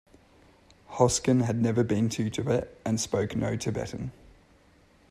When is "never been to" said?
1.61-2.31